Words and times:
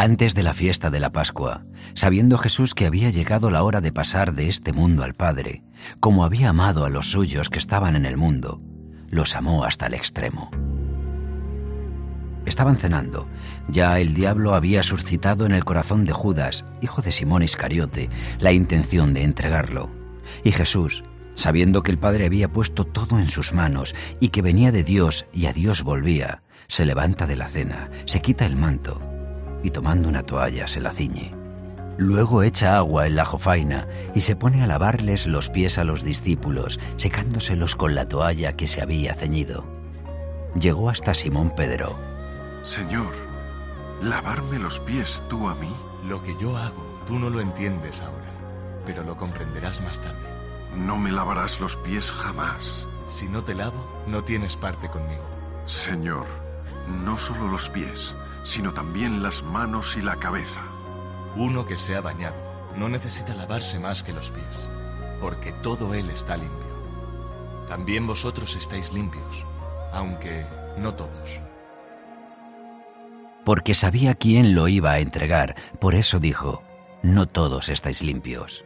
Antes 0.00 0.34
de 0.34 0.42
la 0.42 0.54
fiesta 0.54 0.88
de 0.88 0.98
la 0.98 1.12
Pascua, 1.12 1.66
sabiendo 1.92 2.38
Jesús 2.38 2.72
que 2.72 2.86
había 2.86 3.10
llegado 3.10 3.50
la 3.50 3.62
hora 3.62 3.82
de 3.82 3.92
pasar 3.92 4.32
de 4.32 4.48
este 4.48 4.72
mundo 4.72 5.04
al 5.04 5.12
Padre, 5.12 5.62
como 6.00 6.24
había 6.24 6.48
amado 6.48 6.86
a 6.86 6.88
los 6.88 7.10
suyos 7.10 7.50
que 7.50 7.58
estaban 7.58 7.96
en 7.96 8.06
el 8.06 8.16
mundo, 8.16 8.62
los 9.10 9.36
amó 9.36 9.62
hasta 9.62 9.88
el 9.88 9.92
extremo. 9.92 10.50
Estaban 12.46 12.78
cenando. 12.78 13.28
Ya 13.68 14.00
el 14.00 14.14
diablo 14.14 14.54
había 14.54 14.82
suscitado 14.82 15.44
en 15.44 15.52
el 15.52 15.66
corazón 15.66 16.06
de 16.06 16.14
Judas, 16.14 16.64
hijo 16.80 17.02
de 17.02 17.12
Simón 17.12 17.42
Iscariote, 17.42 18.08
la 18.38 18.52
intención 18.52 19.12
de 19.12 19.24
entregarlo. 19.24 19.90
Y 20.42 20.52
Jesús, 20.52 21.04
sabiendo 21.34 21.82
que 21.82 21.90
el 21.90 21.98
Padre 21.98 22.24
había 22.24 22.50
puesto 22.50 22.86
todo 22.86 23.18
en 23.18 23.28
sus 23.28 23.52
manos 23.52 23.94
y 24.18 24.28
que 24.28 24.40
venía 24.40 24.72
de 24.72 24.82
Dios 24.82 25.26
y 25.34 25.44
a 25.44 25.52
Dios 25.52 25.82
volvía, 25.82 26.42
se 26.68 26.86
levanta 26.86 27.26
de 27.26 27.36
la 27.36 27.48
cena, 27.48 27.90
se 28.06 28.22
quita 28.22 28.46
el 28.46 28.56
manto 28.56 28.98
y 29.62 29.70
tomando 29.70 30.08
una 30.08 30.22
toalla 30.22 30.66
se 30.66 30.80
la 30.80 30.92
ciñe. 30.92 31.34
Luego 31.98 32.42
echa 32.42 32.78
agua 32.78 33.06
en 33.06 33.16
la 33.16 33.26
jofaina 33.26 33.86
y 34.14 34.22
se 34.22 34.34
pone 34.34 34.62
a 34.62 34.66
lavarles 34.66 35.26
los 35.26 35.50
pies 35.50 35.76
a 35.76 35.84
los 35.84 36.02
discípulos, 36.02 36.80
secándoselos 36.96 37.76
con 37.76 37.94
la 37.94 38.06
toalla 38.06 38.54
que 38.54 38.66
se 38.66 38.80
había 38.80 39.14
ceñido. 39.14 39.64
Llegó 40.58 40.88
hasta 40.88 41.12
Simón 41.14 41.54
Pedro. 41.54 41.98
Señor, 42.62 43.12
¿lavarme 44.02 44.58
los 44.58 44.80
pies 44.80 45.22
tú 45.28 45.46
a 45.46 45.54
mí? 45.56 45.72
Lo 46.06 46.22
que 46.22 46.34
yo 46.40 46.56
hago, 46.56 47.02
tú 47.06 47.18
no 47.18 47.28
lo 47.28 47.40
entiendes 47.40 48.00
ahora, 48.00 48.32
pero 48.86 49.04
lo 49.04 49.16
comprenderás 49.16 49.82
más 49.82 50.00
tarde. 50.00 50.26
No 50.74 50.96
me 50.96 51.12
lavarás 51.12 51.60
los 51.60 51.76
pies 51.76 52.10
jamás. 52.10 52.86
Si 53.08 53.28
no 53.28 53.44
te 53.44 53.54
lavo, 53.54 53.86
no 54.06 54.24
tienes 54.24 54.56
parte 54.56 54.88
conmigo. 54.88 55.24
Señor, 55.66 56.26
no 56.90 57.18
solo 57.18 57.48
los 57.48 57.70
pies, 57.70 58.14
sino 58.42 58.72
también 58.72 59.22
las 59.22 59.42
manos 59.42 59.96
y 59.96 60.02
la 60.02 60.16
cabeza. 60.16 60.62
Uno 61.36 61.66
que 61.66 61.78
se 61.78 61.96
ha 61.96 62.00
bañado 62.00 62.36
no 62.76 62.88
necesita 62.88 63.34
lavarse 63.34 63.78
más 63.78 64.02
que 64.02 64.12
los 64.12 64.30
pies, 64.30 64.68
porque 65.20 65.52
todo 65.52 65.94
él 65.94 66.10
está 66.10 66.36
limpio. 66.36 66.70
También 67.68 68.06
vosotros 68.06 68.56
estáis 68.56 68.92
limpios, 68.92 69.44
aunque 69.92 70.44
no 70.78 70.94
todos. 70.94 71.40
Porque 73.44 73.74
sabía 73.74 74.14
quién 74.14 74.54
lo 74.54 74.68
iba 74.68 74.92
a 74.92 75.00
entregar, 75.00 75.56
por 75.78 75.94
eso 75.94 76.18
dijo, 76.18 76.62
no 77.02 77.26
todos 77.26 77.68
estáis 77.68 78.02
limpios. 78.02 78.64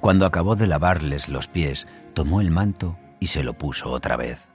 Cuando 0.00 0.26
acabó 0.26 0.56
de 0.56 0.66
lavarles 0.66 1.28
los 1.28 1.46
pies, 1.46 1.86
tomó 2.14 2.40
el 2.40 2.50
manto 2.50 2.98
y 3.20 3.28
se 3.28 3.44
lo 3.44 3.54
puso 3.54 3.90
otra 3.90 4.16
vez. 4.16 4.48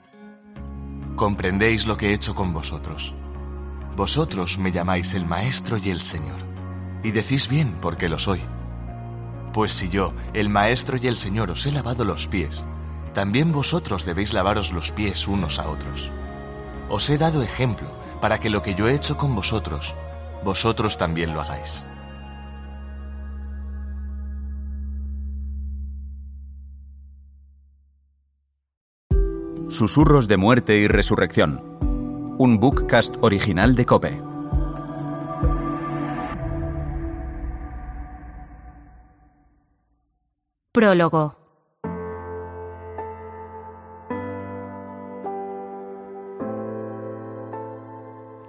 Comprendéis 1.16 1.86
lo 1.86 1.96
que 1.96 2.10
he 2.10 2.14
hecho 2.14 2.34
con 2.34 2.52
vosotros. 2.52 3.14
Vosotros 3.96 4.58
me 4.58 4.72
llamáis 4.72 5.12
el 5.14 5.26
Maestro 5.26 5.76
y 5.76 5.90
el 5.90 6.00
Señor 6.00 6.38
y 7.02 7.10
decís 7.10 7.48
bien 7.48 7.76
porque 7.80 8.08
lo 8.08 8.18
soy. 8.18 8.40
Pues 9.52 9.72
si 9.72 9.90
yo, 9.90 10.14
el 10.32 10.48
Maestro 10.48 10.96
y 10.96 11.06
el 11.06 11.18
Señor, 11.18 11.50
os 11.50 11.66
he 11.66 11.72
lavado 11.72 12.04
los 12.04 12.26
pies, 12.28 12.64
también 13.12 13.52
vosotros 13.52 14.06
debéis 14.06 14.32
lavaros 14.32 14.72
los 14.72 14.92
pies 14.92 15.28
unos 15.28 15.58
a 15.58 15.68
otros. 15.68 16.10
Os 16.88 17.10
he 17.10 17.18
dado 17.18 17.42
ejemplo 17.42 17.88
para 18.20 18.38
que 18.38 18.48
lo 18.48 18.62
que 18.62 18.74
yo 18.74 18.88
he 18.88 18.94
hecho 18.94 19.18
con 19.18 19.34
vosotros, 19.34 19.94
vosotros 20.44 20.96
también 20.96 21.34
lo 21.34 21.42
hagáis. 21.42 21.84
Susurros 29.72 30.28
de 30.28 30.36
muerte 30.36 30.76
y 30.76 30.86
resurrección. 30.86 31.78
Un 32.36 32.60
bookcast 32.60 33.16
original 33.22 33.74
de 33.74 33.86
Cope. 33.86 34.20
Prólogo. 40.72 41.38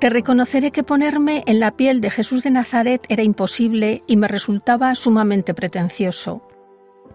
Te 0.01 0.09
reconoceré 0.09 0.71
que 0.71 0.83
ponerme 0.83 1.43
en 1.47 1.61
la 1.61 1.71
piel 1.71 2.01
de 2.01 2.09
Jesús 2.09 2.43
de 2.43 2.51
Nazaret 2.51 3.05
era 3.07 3.23
imposible 3.23 4.03
y 4.07 4.17
me 4.17 4.27
resultaba 4.27 4.93
sumamente 4.93 5.53
pretencioso. 5.53 6.41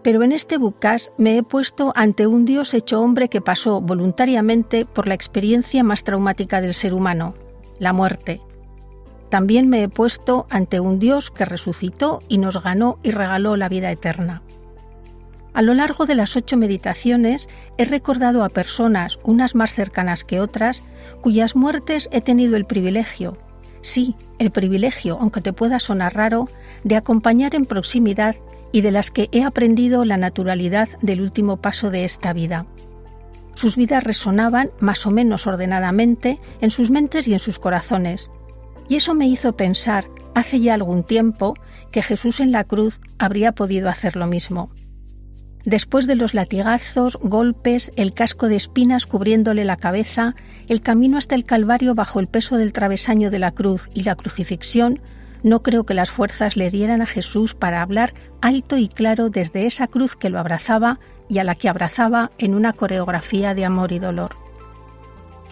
Pero 0.01 0.23
en 0.23 0.31
este 0.31 0.57
bucas 0.57 1.11
me 1.17 1.37
he 1.37 1.43
puesto 1.43 1.91
ante 1.95 2.25
un 2.25 2.45
Dios 2.45 2.73
hecho 2.73 3.01
hombre 3.01 3.27
que 3.27 3.41
pasó 3.41 3.81
voluntariamente 3.81 4.85
por 4.85 5.07
la 5.07 5.13
experiencia 5.13 5.83
más 5.83 6.03
traumática 6.03 6.61
del 6.61 6.73
ser 6.73 6.93
humano, 6.93 7.33
la 7.79 7.93
muerte. 7.93 8.41
También 9.29 9.67
me 9.69 9.83
he 9.83 9.89
puesto 9.89 10.47
ante 10.49 10.79
un 10.79 10.99
Dios 10.99 11.31
que 11.31 11.45
resucitó 11.45 12.21
y 12.27 12.37
nos 12.37 12.61
ganó 12.63 12.97
y 13.03 13.11
regaló 13.11 13.57
la 13.57 13.69
vida 13.69 13.91
eterna. 13.91 14.41
A 15.53 15.61
lo 15.61 15.73
largo 15.73 16.05
de 16.05 16.15
las 16.15 16.35
ocho 16.35 16.57
meditaciones 16.57 17.49
he 17.77 17.85
recordado 17.85 18.43
a 18.43 18.49
personas, 18.49 19.19
unas 19.23 19.55
más 19.55 19.73
cercanas 19.73 20.23
que 20.23 20.39
otras, 20.39 20.83
cuyas 21.21 21.55
muertes 21.55 22.07
he 22.11 22.21
tenido 22.21 22.55
el 22.55 22.65
privilegio, 22.65 23.37
sí, 23.81 24.15
el 24.37 24.51
privilegio, 24.51 25.17
aunque 25.19 25.41
te 25.41 25.53
pueda 25.53 25.79
sonar 25.79 26.15
raro, 26.15 26.47
de 26.83 26.95
acompañar 26.95 27.55
en 27.55 27.65
proximidad 27.65 28.35
y 28.71 28.81
de 28.81 28.91
las 28.91 29.11
que 29.11 29.29
he 29.31 29.43
aprendido 29.43 30.05
la 30.05 30.17
naturalidad 30.17 30.89
del 31.01 31.21
último 31.21 31.57
paso 31.57 31.89
de 31.91 32.05
esta 32.05 32.33
vida. 32.33 32.65
Sus 33.55 33.75
vidas 33.75 34.03
resonaban 34.03 34.71
más 34.79 35.05
o 35.05 35.11
menos 35.11 35.47
ordenadamente 35.47 36.39
en 36.61 36.71
sus 36.71 36.91
mentes 36.91 37.27
y 37.27 37.33
en 37.33 37.39
sus 37.39 37.59
corazones, 37.59 38.31
y 38.87 38.95
eso 38.95 39.13
me 39.13 39.27
hizo 39.27 39.55
pensar, 39.55 40.07
hace 40.33 40.59
ya 40.59 40.73
algún 40.73 41.03
tiempo, 41.03 41.55
que 41.91 42.01
Jesús 42.01 42.39
en 42.39 42.51
la 42.51 42.63
cruz 42.63 42.99
habría 43.17 43.51
podido 43.51 43.89
hacer 43.89 44.15
lo 44.15 44.27
mismo. 44.27 44.71
Después 45.65 46.07
de 46.07 46.15
los 46.15 46.33
latigazos, 46.33 47.17
golpes, 47.21 47.91
el 47.95 48.13
casco 48.13 48.47
de 48.47 48.55
espinas 48.55 49.05
cubriéndole 49.05 49.65
la 49.65 49.75
cabeza, 49.75 50.35
el 50.67 50.81
camino 50.81 51.17
hasta 51.17 51.35
el 51.35 51.43
Calvario 51.43 51.95
bajo 51.95 52.19
el 52.19 52.27
peso 52.27 52.57
del 52.57 52.73
travesaño 52.73 53.29
de 53.29 53.39
la 53.39 53.51
cruz 53.51 53.89
y 53.93 54.03
la 54.03 54.15
crucifixión, 54.15 55.01
no 55.43 55.61
creo 55.61 55.85
que 55.85 55.93
las 55.93 56.11
fuerzas 56.11 56.57
le 56.57 56.69
dieran 56.69 57.01
a 57.01 57.05
Jesús 57.05 57.53
para 57.53 57.81
hablar 57.81 58.13
alto 58.41 58.77
y 58.77 58.87
claro 58.87 59.29
desde 59.29 59.65
esa 59.65 59.87
cruz 59.87 60.15
que 60.15 60.29
lo 60.29 60.39
abrazaba 60.39 60.99
y 61.27 61.37
a 61.39 61.43
la 61.43 61.55
que 61.55 61.69
abrazaba 61.69 62.31
en 62.37 62.55
una 62.55 62.73
coreografía 62.73 63.53
de 63.53 63.65
amor 63.65 63.91
y 63.91 63.99
dolor. 63.99 64.31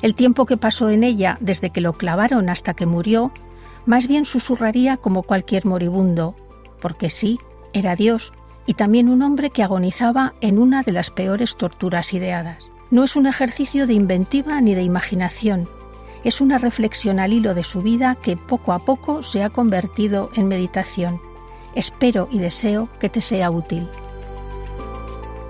El 0.02 0.16
tiempo 0.16 0.46
que 0.46 0.58
pasó 0.58 0.90
en 0.90 1.04
ella 1.04 1.38
desde 1.40 1.70
que 1.70 1.82
lo 1.82 1.94
clavaron 1.94 2.50
hasta 2.50 2.74
que 2.74 2.86
murió, 2.86 3.32
más 3.86 4.08
bien 4.08 4.26
susurraría 4.26 4.98
como 4.98 5.24
cualquier 5.24 5.66
moribundo, 5.66 6.36
porque 6.82 7.10
sí, 7.10 7.40
era 7.74 7.96
Dios, 7.96 8.34
y 8.66 8.74
también 8.74 9.10
un 9.10 9.22
hombre 9.22 9.50
que 9.50 9.64
agonizaba 9.64 10.34
en 10.42 10.60
una 10.60 10.84
de 10.84 10.92
las 10.92 11.10
peores 11.10 11.56
torturas 11.56 12.14
ideadas. 12.14 12.70
No 12.92 13.04
es 13.04 13.16
un 13.16 13.26
ejercicio 13.26 13.88
de 13.88 13.94
inventiva 13.94 14.60
ni 14.62 14.76
de 14.76 14.84
imaginación, 14.84 15.70
es 16.24 16.42
una 16.42 16.58
reflexión 16.58 17.20
al 17.20 17.34
hilo 17.34 17.54
de 17.54 17.64
su 17.64 17.82
vida 17.82 18.16
que 18.16 18.38
poco 18.38 18.74
a 18.74 18.80
poco 18.80 19.22
se 19.22 19.44
ha 19.44 19.50
convertido 19.50 20.30
en 20.36 20.48
meditación. 20.48 21.22
Espero 21.76 22.28
y 22.32 22.40
deseo 22.40 22.90
que 23.00 23.10
te 23.10 23.22
sea 23.22 23.52
útil. 23.52 23.88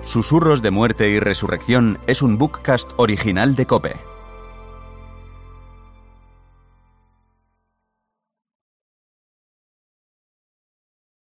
Susurros 0.02 0.62
de 0.62 0.70
muerte 0.70 1.10
y 1.10 1.20
resurrección 1.20 1.98
es 2.06 2.22
un 2.22 2.38
bookcast 2.38 2.92
original 2.96 3.56
de 3.56 3.66
Cope. 3.66 4.07